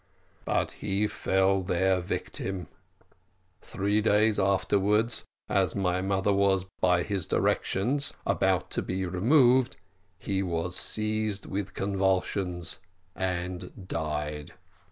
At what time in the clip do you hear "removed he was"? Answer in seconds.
9.05-10.75